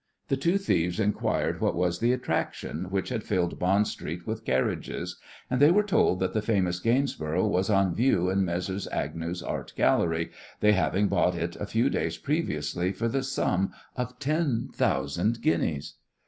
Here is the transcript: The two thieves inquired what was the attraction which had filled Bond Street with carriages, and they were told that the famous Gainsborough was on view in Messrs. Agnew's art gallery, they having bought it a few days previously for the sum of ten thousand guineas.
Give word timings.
The 0.29 0.35
two 0.35 0.57
thieves 0.57 0.99
inquired 0.99 1.61
what 1.61 1.75
was 1.75 1.99
the 1.99 2.11
attraction 2.11 2.85
which 2.85 3.09
had 3.09 3.23
filled 3.23 3.59
Bond 3.59 3.87
Street 3.87 4.25
with 4.25 4.45
carriages, 4.45 5.19
and 5.47 5.59
they 5.61 5.69
were 5.69 5.83
told 5.83 6.19
that 6.21 6.33
the 6.33 6.41
famous 6.41 6.79
Gainsborough 6.79 7.45
was 7.45 7.69
on 7.69 7.93
view 7.93 8.27
in 8.27 8.43
Messrs. 8.43 8.87
Agnew's 8.87 9.43
art 9.43 9.73
gallery, 9.75 10.31
they 10.59 10.71
having 10.71 11.07
bought 11.07 11.35
it 11.35 11.55
a 11.57 11.67
few 11.67 11.87
days 11.87 12.17
previously 12.17 12.91
for 12.91 13.07
the 13.07 13.21
sum 13.21 13.73
of 13.95 14.17
ten 14.17 14.69
thousand 14.73 15.43
guineas. 15.43 15.93